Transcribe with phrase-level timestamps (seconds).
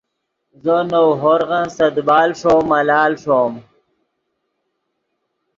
[0.63, 3.53] زو نؤ ہورغن سے دیبال ݰوم ملال ݰوم